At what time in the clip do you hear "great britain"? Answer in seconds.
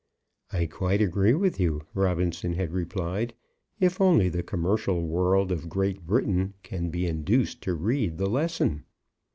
5.69-6.55